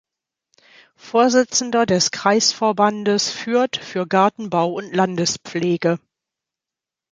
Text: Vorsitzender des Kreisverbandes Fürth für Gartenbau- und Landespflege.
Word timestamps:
Vorsitzender 0.95 1.85
des 1.85 2.09
Kreisverbandes 2.09 3.29
Fürth 3.29 3.77
für 3.77 4.07
Gartenbau- 4.07 4.71
und 4.73 4.95
Landespflege. 4.95 5.99